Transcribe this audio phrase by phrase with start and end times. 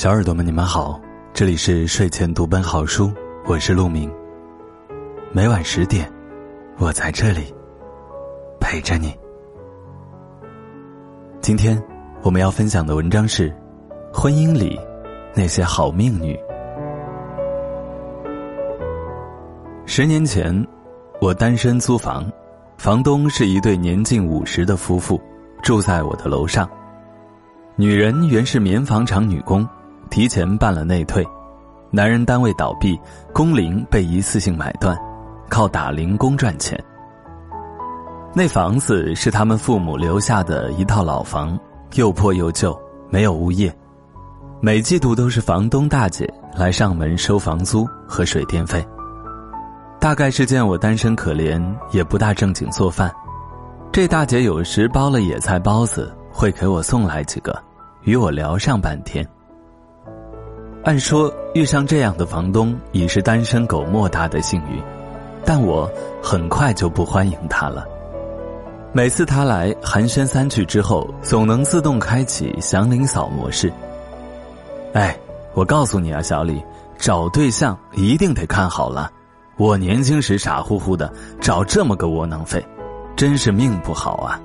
[0.00, 0.98] 小耳朵们，你们好，
[1.34, 3.12] 这里是睡前读本好书，
[3.44, 4.10] 我是陆明。
[5.30, 6.10] 每晚十点，
[6.78, 7.54] 我在这里
[8.58, 9.14] 陪着你。
[11.42, 11.78] 今天
[12.22, 13.50] 我们要分享的文章是
[14.10, 14.80] 《婚姻里
[15.34, 16.34] 那些好命女》。
[19.84, 20.66] 十年前，
[21.20, 22.24] 我单身租房，
[22.78, 25.20] 房东是一对年近五十的夫妇，
[25.62, 26.66] 住在我的楼上。
[27.76, 29.68] 女人原是棉纺厂女工，
[30.10, 31.26] 提前办了内退。
[31.90, 32.98] 男人单位倒闭，
[33.32, 34.96] 工龄被一次性买断，
[35.48, 36.78] 靠打零工赚钱。
[38.32, 41.58] 那房子是他们父母留下的一套老房，
[41.94, 42.78] 又破又旧，
[43.08, 43.74] 没有物业。
[44.60, 48.86] 每季度都是房东大姐来上门收房租和水电费。
[49.98, 53.10] 大概是见我单身可怜，也不大正经做饭。
[53.90, 57.58] 这大姐有时包了野菜包子，会给我送来几个。
[58.02, 59.26] 与我聊上半天。
[60.82, 64.82] 按说遇上这样的房东已是单身狗莫大的幸运，
[65.44, 65.90] 但我
[66.22, 67.86] 很快就不欢迎他了。
[68.92, 73.70] 每次他来寒暄三句之后，总能自动开启祥林嫂模式。
[74.94, 75.16] 哎，
[75.52, 76.62] 我告诉你啊，小李，
[76.98, 79.10] 找对象一定得看好了。
[79.58, 82.64] 我年轻时傻乎乎的找这么个窝囊废，
[83.14, 84.40] 真是命不好啊。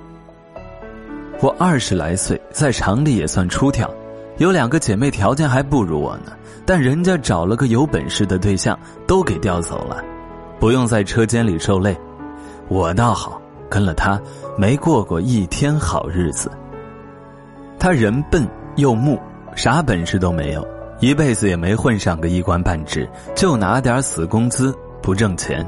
[1.40, 3.90] 我二十来岁，在厂里也算出挑，
[4.38, 6.32] 有两个姐妹条件还不如我呢，
[6.64, 10.02] 但人家找了个有本事的对象，都给调走了，
[10.58, 11.96] 不用在车间里受累。
[12.68, 14.20] 我倒好，跟了他
[14.58, 16.50] 没过过一天好日子。
[17.78, 19.18] 他人笨又木，
[19.54, 20.66] 啥本事都没有，
[21.00, 25.66] 一辈子也没混上个一官半职，就拿点死工资，不挣钱。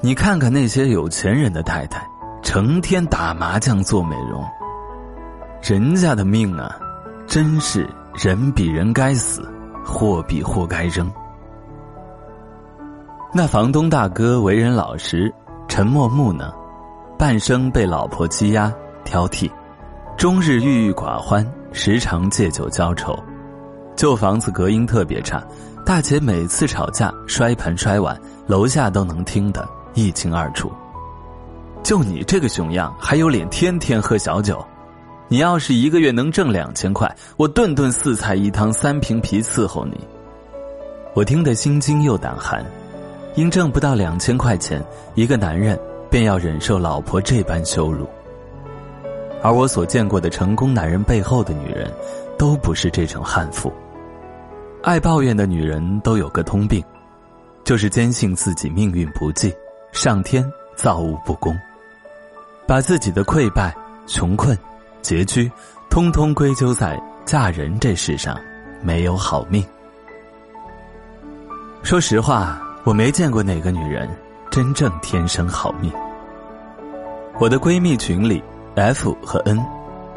[0.00, 2.08] 你看看那些有钱人的太太。
[2.42, 4.42] 成天打麻将做美容，
[5.62, 6.74] 人家的命啊，
[7.30, 9.48] 真是人比人该死，
[9.84, 11.08] 货比货该扔。
[13.32, 15.32] 那房东大哥为人老实，
[15.68, 16.52] 沉默木讷，
[17.16, 18.74] 半生被老婆欺压
[19.04, 19.48] 挑剔，
[20.18, 23.16] 终日郁郁寡欢，时常借酒浇愁。
[23.94, 25.40] 旧房子隔音特别差，
[25.86, 29.64] 大姐每次吵架摔盆摔碗，楼下都能听得
[29.94, 30.72] 一清二楚。
[31.84, 34.60] 就你这个熊样，还有脸天天喝小酒？
[35.32, 39.96] 你要是一个月能挣两千块，我顿顿四菜一汤三瓶啤伺候你。
[41.14, 42.66] 我听得心惊又胆寒，
[43.36, 45.78] 因挣不到两千块钱，一个男人
[46.10, 48.08] 便要忍受老婆这般羞辱。
[49.40, 51.88] 而我所见过的成功男人背后的女人，
[52.36, 53.72] 都不是这种悍妇。
[54.82, 56.82] 爱抱怨的女人都有个通病，
[57.62, 59.54] 就是坚信自己命运不济，
[59.92, 61.56] 上天造物不公。
[62.66, 63.72] 把自己的溃败、
[64.08, 64.58] 穷困、
[65.02, 65.50] 拮据，
[65.88, 68.38] 通通归咎在嫁人这事上，
[68.82, 69.64] 没有好命。
[71.82, 74.08] 说实话，我没见过哪个女人
[74.50, 75.92] 真正天生好命。
[77.38, 78.42] 我的闺蜜群里
[78.74, 79.58] ，F 和 N，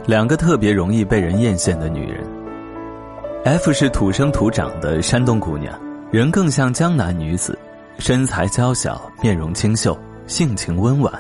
[0.05, 2.21] 两个特别容易被人艳羡的女人。
[3.45, 5.73] F 是土生土长的山东姑娘，
[6.11, 7.57] 人更像江南女子，
[7.97, 11.13] 身材娇小，面容清秀，性情温婉。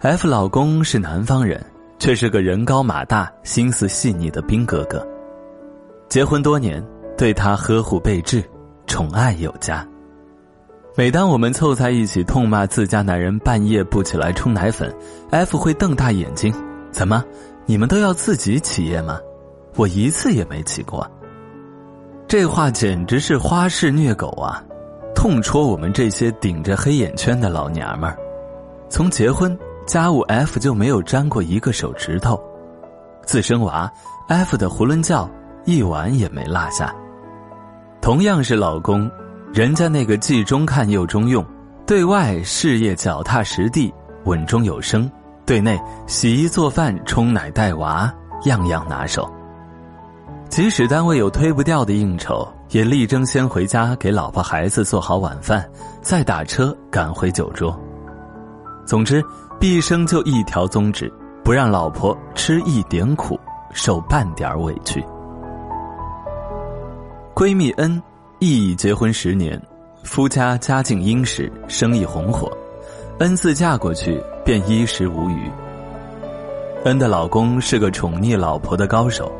[0.00, 1.64] F 老公是南方人，
[1.98, 5.06] 却是个人高马大、心思细腻的兵哥哥。
[6.08, 6.84] 结婚多年，
[7.16, 8.42] 对她呵护备至，
[8.86, 9.86] 宠爱有加。
[10.96, 14.92] 每当我们凑在一起痛骂自家男人半夜不起来冲奶粉
[15.30, 16.52] ，F 会瞪大眼睛
[16.90, 17.24] ：“怎么，
[17.66, 19.20] 你们都要自己起夜吗？
[19.76, 21.08] 我一次也没起过。”
[22.26, 24.62] 这话简直是花式虐狗啊！
[25.14, 28.16] 痛戳我们这些顶着黑眼圈的老娘们儿。
[28.88, 29.56] 从结婚。
[29.88, 32.38] 家务 F 就没有沾过一个手指头，
[33.24, 33.90] 自生娃
[34.28, 35.26] ，F 的囫囵觉
[35.64, 36.94] 一碗也没落下。
[38.02, 39.10] 同样是老公，
[39.50, 41.42] 人家那个既中看又中用，
[41.86, 43.90] 对外事业脚踏实地、
[44.24, 45.10] 稳中有升，
[45.46, 48.12] 对内洗衣做饭、冲奶带娃，
[48.44, 49.26] 样样拿手。
[50.50, 55.66] 即使单位有推不掉的应酬，也力争先回家给老婆孩子做好晚饭，
[56.02, 57.74] 再打车赶回酒桌。
[58.84, 59.24] 总之。
[59.60, 61.12] 毕生就一条宗旨，
[61.42, 63.36] 不让老婆吃一点苦，
[63.72, 65.04] 受半点委屈。
[67.34, 68.00] 闺蜜恩，
[68.38, 69.60] 亦已结婚十年，
[70.04, 72.48] 夫家家境殷实，生意红火，
[73.18, 75.50] 恩自嫁过去便衣食无余。
[76.84, 79.32] 恩的老公是个宠溺老婆的高手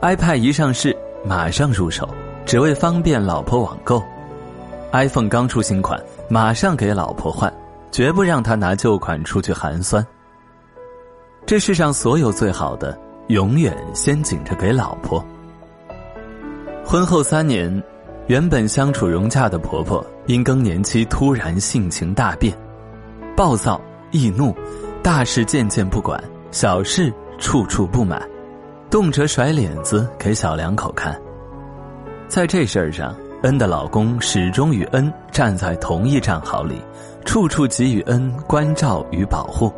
[0.00, 2.08] ，iPad 一上市马上入手，
[2.46, 4.02] 只为方便老婆网购。
[4.92, 7.52] iPhone 刚出新款，马上给老婆换。
[7.90, 10.06] 绝不让他拿旧款出去寒酸。
[11.46, 12.98] 这世上所有最好的，
[13.28, 15.24] 永远先紧着给老婆。
[16.84, 17.82] 婚后三年，
[18.26, 22.56] 原本相处融洽的婆婆因更年期突然性情大变，
[23.36, 23.80] 暴躁
[24.10, 24.54] 易怒，
[25.02, 28.22] 大事件件不管，小事处处不满，
[28.90, 31.18] 动辄甩脸子给小两口看。
[32.26, 36.82] 在这事儿上，恩的老公始终与恩站在同一战壕里，
[37.24, 39.72] 处处给予恩关照与保护。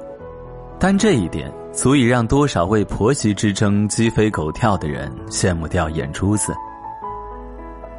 [0.79, 6.55] 但这一点足以让多少为婆媳之争鸡飞狗跳的人羡慕掉眼珠子。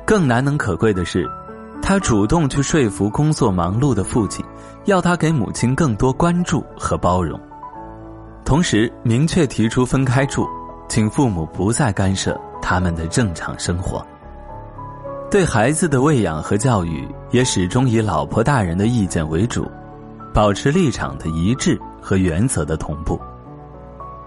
[0.03, 1.29] 更难能可贵的是，
[1.79, 4.43] 他主动去说服工作忙碌的父亲，
[4.85, 7.39] 要他给母亲更多关注和包容，
[8.43, 10.47] 同时明确提出分开住，
[10.89, 14.03] 请父母不再干涉他们的正常生活。
[15.31, 19.65] 对孩子的喂养和教育也始终以老婆大人的意见为主，
[20.33, 21.79] 保持立场的一致。
[22.01, 23.21] 和原则的同步。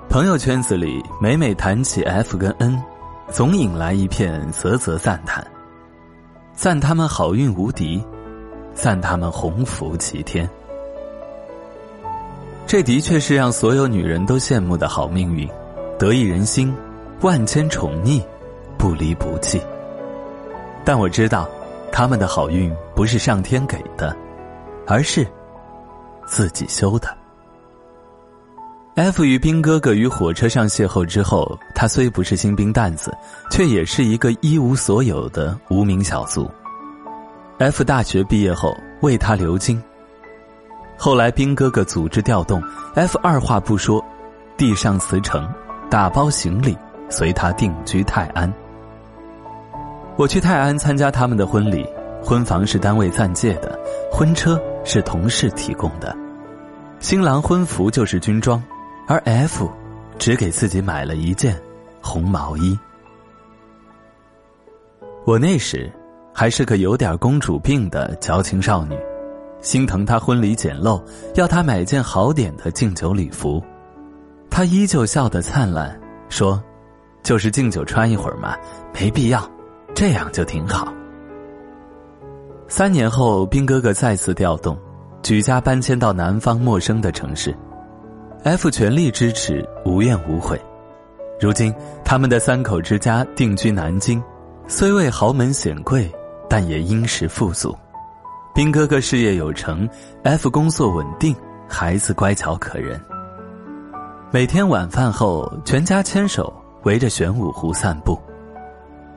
[0.09, 2.81] 朋友圈子里每每谈起 F 跟 N，
[3.33, 5.45] 总引来一片啧啧赞叹，
[6.55, 8.01] 赞他们好运无敌，
[8.75, 10.49] 赞他们鸿福齐天。
[12.65, 15.49] 这的确是让所有女人都羡慕的好命运，
[15.99, 16.73] 得一人心，
[17.23, 18.23] 万千宠溺，
[18.79, 19.61] 不离不弃。
[20.85, 21.49] 但我知道，
[21.91, 24.15] 他们的好运不是上天给的，
[24.87, 25.27] 而是
[26.27, 27.09] 自己修的。
[28.97, 33.13] F 与兵哥哥于火车上邂逅之后，他虽不是新兵蛋子，
[33.51, 36.49] 却也是一个一无所有的无名小卒。
[37.59, 39.83] F 大学毕业后为他留京，
[40.97, 42.63] 后来兵哥哥组织调动
[42.95, 44.05] ，F 二话不说，
[44.57, 45.49] 递上辞呈，
[45.91, 46.77] 打包行李，
[47.09, 48.53] 随他定居泰安。
[50.17, 51.85] 我去泰安参加他们的婚礼，
[52.23, 53.79] 婚房是单位暂借的，
[54.13, 56.17] 婚车是同事提供的，
[57.01, 58.63] 新郎婚服就是军装。
[59.07, 59.71] 而 F，
[60.19, 61.61] 只给自己买了一件
[62.01, 62.79] 红毛衣。
[65.27, 65.93] 我那时
[66.33, 68.97] 还是个有点公主病的矫情少女，
[69.61, 71.03] 心疼她婚礼简陋，
[71.35, 73.63] 要她买件好点的敬酒礼服。
[74.49, 76.01] 她依旧笑得灿烂，
[76.31, 76.63] 说
[77.23, 78.57] ：“就是敬酒穿一会儿嘛，
[78.95, 79.47] 没必要，
[79.95, 80.93] 这样就挺好。”
[82.67, 84.77] 三年后，兵哥哥再次调动，
[85.23, 87.57] 举家搬迁到南方陌生的城市。
[88.43, 90.61] F 全力支持，无怨无悔。
[91.41, 91.75] 如今，
[92.05, 94.23] 他们的三口之家定居南京，
[94.67, 96.11] 虽未豪门显贵，
[96.49, 97.75] 但也殷实富足。
[98.55, 99.89] 兵哥哥事业有成
[100.23, 101.35] ，F 工作稳定，
[101.69, 103.01] 孩子乖巧可人。
[104.31, 106.53] 每天晚饭后，全家牵手
[106.83, 108.19] 围着玄武湖散步，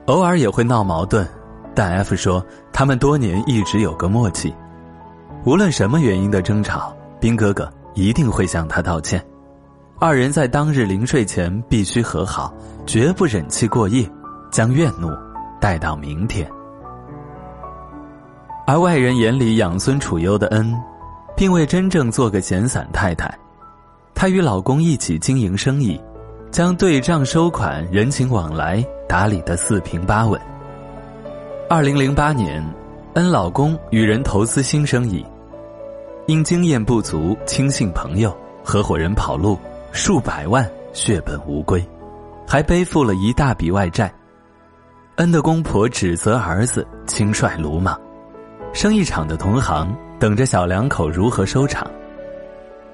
[0.08, 1.26] 偶尔也会闹矛盾，
[1.74, 4.54] 但 F 说他们多年一直有个默契，
[5.46, 7.72] 无论什么原因的争吵，兵哥哥。
[7.98, 9.20] 一定会向他道歉，
[9.98, 12.54] 二人在当日临睡前必须和好，
[12.86, 14.08] 绝不忍气过夜，
[14.52, 15.10] 将怨怒
[15.60, 16.48] 带到明天。
[18.68, 20.72] 而外人眼里养尊处优的恩，
[21.36, 23.36] 并未真正做个闲散太太，
[24.14, 26.00] 她与老公一起经营生意，
[26.52, 30.40] 将对账收款、人情往来打理得四平八稳。
[31.70, 32.64] 二零零八年，
[33.14, 35.26] 恩老公与人投资新生意。
[36.26, 39.58] 因经验不足，轻信朋友，合伙人跑路，
[39.92, 41.86] 数百万血本无归，
[42.48, 44.14] 还背负了一大笔外债。
[45.18, 48.00] 恩的公婆指责儿子轻率鲁莽，
[48.74, 51.90] 生意场的同行等着小两口如何收场。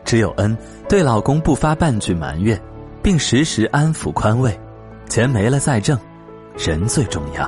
[0.06, 0.56] 只有恩
[0.88, 2.60] 对老公不发半句埋怨，
[3.04, 4.60] 并时时安抚宽慰，
[5.08, 6.00] 钱没了再挣，
[6.58, 7.48] 人最重要。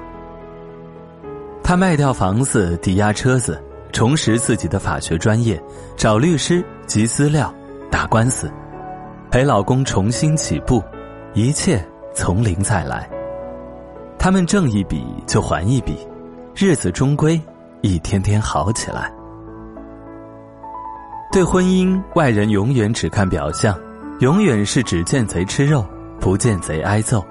[1.64, 3.60] 他卖掉房子抵押车子。
[3.94, 5.58] 重拾自己的法学专业，
[5.96, 7.56] 找律师集资料，
[7.90, 8.52] 打官司，
[9.32, 10.84] 陪老公重新起步，
[11.34, 11.82] 一切
[12.14, 13.10] 从零再来。
[14.20, 16.06] 他们挣一笔就还一笔，
[16.54, 17.42] 日子终归
[17.80, 19.10] 一天天好起来。
[21.32, 23.80] 对婚姻，外人永远只看表象，
[24.20, 25.86] 永远是只见贼吃肉，
[26.22, 27.24] 不见贼挨揍。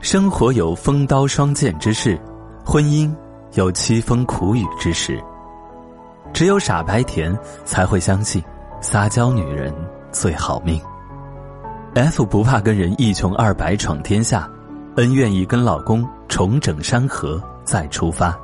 [0.00, 2.20] 生活有风刀霜剑之势，
[2.64, 3.14] 婚姻
[3.52, 5.22] 有凄风苦雨之时。
[6.32, 8.42] 只有傻白甜才会相信，
[8.80, 9.72] 撒娇女人
[10.10, 10.80] 最好命。
[11.94, 14.50] F 不怕跟人一穷二白闯天下，
[14.96, 18.36] 恩愿意跟老公重整山河再出发。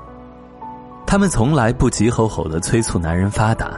[1.05, 3.73] 他们从来不急吼吼的催促男人发达，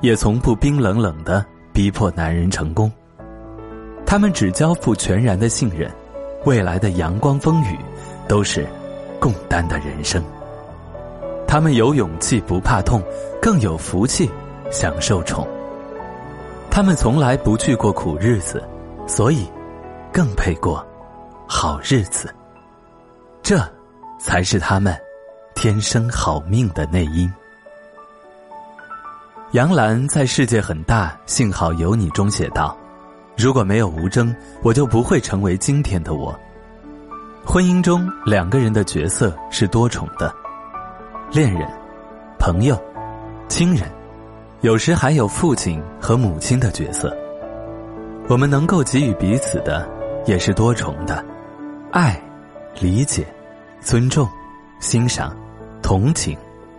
[0.00, 1.44] 也从不冰冷冷的
[1.76, 2.90] 逼迫男人成功。
[4.06, 5.92] 他们只交付全然的信任，
[6.46, 7.76] 未来的阳光风雨，
[8.26, 8.66] 都是
[9.20, 10.24] 共担的人生。
[11.46, 13.02] 他们有勇气不怕痛，
[13.42, 14.30] 更有福气
[14.70, 15.46] 享受宠。
[16.70, 18.66] 他们从来不去过苦日子，
[19.06, 19.46] 所以
[20.10, 20.82] 更配过
[21.46, 22.34] 好日子。
[23.42, 23.60] 这，
[24.18, 24.98] 才是他们
[25.54, 27.30] 天生好命的内因。
[29.52, 32.76] 杨澜在《世界很大，幸好有你》中写道
[33.38, 36.36] ：“如果没有吴征，我就不会成为今天的我。”
[37.46, 40.34] 婚姻中两个人的角色是多重的，
[41.30, 41.66] 恋人、
[42.40, 42.76] 朋友、
[43.46, 43.88] 亲人，
[44.62, 47.16] 有时还有父亲和母亲的角色。
[48.28, 49.88] 我们能够给予彼此的
[50.26, 51.24] 也是多重的，
[51.92, 52.20] 爱、
[52.80, 53.24] 理解、
[53.80, 54.28] 尊重、
[54.80, 55.34] 欣赏、
[55.80, 56.36] 同情、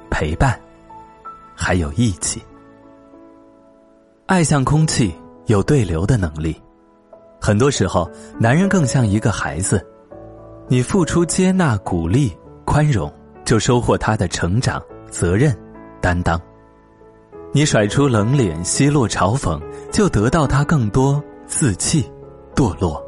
[0.09, 0.59] 陪伴，
[1.55, 2.43] 还有义气。
[4.27, 5.15] 爱像空气，
[5.45, 6.53] 有对流的能力。
[7.39, 9.81] 很多时候，男人更像一个孩子，
[10.67, 13.09] 你付出接纳、鼓励、宽容，
[13.45, 15.57] 就收获他的成长、责任、
[16.01, 16.37] 担当；
[17.53, 19.61] 你甩出冷脸、奚落、嘲讽，
[19.93, 22.11] 就得到他更多自弃、
[22.53, 23.01] 堕落、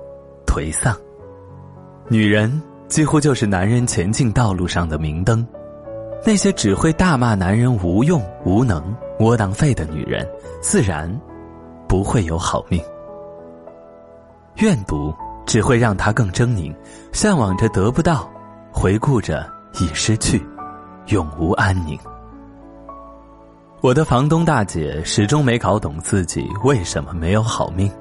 [0.48, 0.96] 颓丧。
[2.08, 5.46] 女人几乎就是男人前进道路上的明灯，
[6.26, 8.82] 那些只会大骂男人无用、无能。
[9.20, 10.28] 窝囊废的女人，
[10.62, 11.10] 自然
[11.88, 12.82] 不会有好命。
[14.56, 15.14] 怨毒
[15.46, 16.74] 只会让她更狰狞，
[17.12, 18.30] 向往着得不到，
[18.72, 19.46] 回顾着
[19.80, 20.46] 已失去，
[21.08, 22.00] 永无安宁。
[23.82, 27.92] 我的房东大姐始终没搞懂自己为什么没有好命，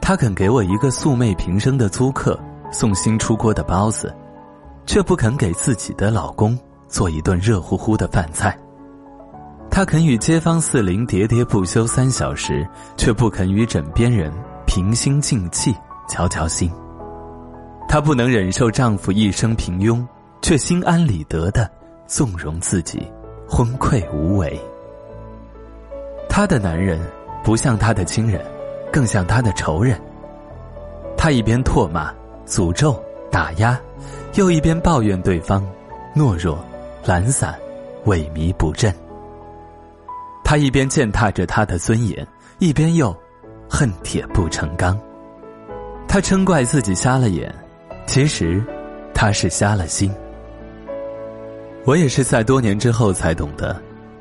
[0.00, 2.38] 她肯给我一个素昧平生的租客
[2.70, 4.14] 送新出锅的包子，
[4.84, 6.56] 却不肯给自己的老公
[6.88, 8.56] 做一顿热乎乎的饭菜。
[9.76, 12.66] 他肯与街坊四邻喋喋不休三小时，
[12.96, 14.32] 却不肯与枕边人
[14.66, 15.76] 平心静气
[16.08, 16.72] 瞧瞧心。
[17.86, 20.02] 她不能忍受丈夫一生平庸，
[20.40, 21.70] 却心安理得的
[22.06, 23.06] 纵容自己
[23.46, 24.58] 昏聩无为。
[26.26, 26.98] 她的男人
[27.44, 28.42] 不像她的亲人，
[28.90, 30.00] 更像她的仇人。
[31.18, 32.10] 她一边唾骂、
[32.46, 32.98] 诅咒、
[33.30, 33.78] 打压，
[34.36, 35.62] 又一边抱怨对方
[36.14, 36.64] 懦弱、
[37.04, 37.54] 懒散、
[38.06, 38.90] 萎靡不振。
[40.48, 42.24] 他一边践踏着他的尊严，
[42.60, 43.12] 一边又
[43.68, 44.96] 恨铁不成钢。
[46.06, 47.52] 他嗔怪自己瞎了眼，
[48.06, 48.62] 其实
[49.12, 50.08] 他是瞎了心。
[51.84, 53.76] 我也是在多年之后才懂得，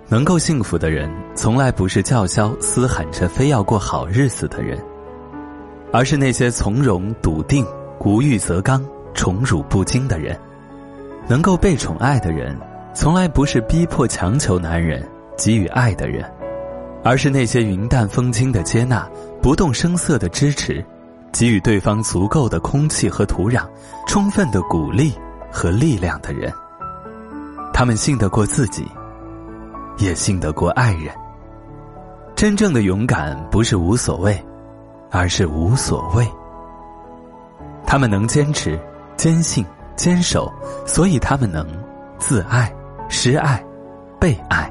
[0.10, 4.84] 能够幸福的人，从来不是叫嚣嘶喊着非要过好日子的人，
[5.94, 7.64] 而是那些从容笃定、
[8.00, 10.36] 无欲则刚、宠辱不惊的人。
[11.28, 12.58] 能够被宠爱的人，
[12.96, 15.08] 从来不是逼迫强求男人。
[15.38, 16.30] 给予爱的人，
[17.04, 19.08] 而是那些云淡风轻的接纳、
[19.42, 20.84] 不动声色的支持，
[21.32, 23.68] 给予对方足够的空气和土壤、
[24.08, 25.14] 充分的鼓励
[25.52, 26.52] 和力量的人。
[27.74, 28.90] 他们信得过自己，
[29.98, 31.14] 也信得过爱人。
[32.36, 34.42] 真正的勇敢不是无所谓，
[35.12, 36.28] 而是无所谓。
[37.86, 38.80] 他们能坚持、
[39.16, 39.66] 坚信、
[39.96, 40.52] 坚守，
[40.86, 41.66] 所以他们能
[42.18, 42.74] 自爱、
[43.10, 43.64] 施爱、
[44.20, 44.70] 被爱。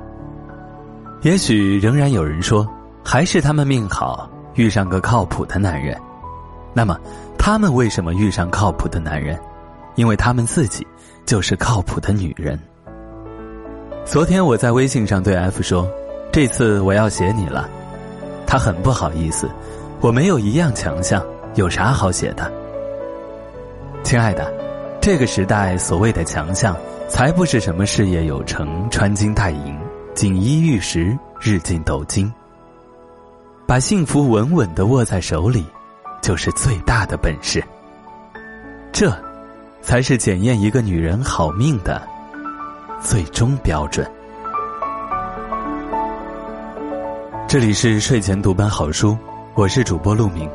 [1.25, 2.69] 也许仍然有人说，
[3.02, 5.99] 还是他们命好，遇上个靠谱的男人。
[6.75, 7.00] 那么，
[7.38, 9.40] 他们为什么遇上靠谱的男人？
[9.95, 10.87] 因为他们自己
[11.25, 12.61] 就是靠谱的女人。
[14.04, 15.88] 昨天我在微信上对 F 说
[16.31, 17.71] ：“这次我要写你了。”
[18.47, 19.49] 他很不好意思，
[20.02, 22.52] 我没有一样强项，有啥好写的？
[24.02, 24.52] 亲爱的，
[25.00, 26.76] 这个时代所谓的强项，
[27.09, 29.75] 才不是什么事业有成、穿金戴银。
[30.14, 32.33] 锦衣玉食，日进斗金。
[33.66, 35.66] 把幸福稳稳的握在手里，
[36.23, 37.62] 就是最大的本事。
[38.92, 39.12] 这，
[39.83, 42.00] 才是检验一个女人好命的
[43.00, 44.09] 最终标准。
[47.49, 49.18] 这里是睡前读本好书，
[49.54, 50.49] 我是主播陆明。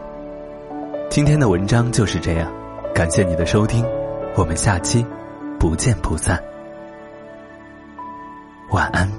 [1.10, 2.50] 今天的文章就是这样，
[2.96, 3.86] 感谢你的收听，
[4.36, 5.06] 我们下期
[5.60, 6.42] 不见不散。
[8.72, 9.19] 晚安。